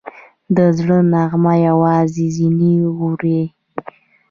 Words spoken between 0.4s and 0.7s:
د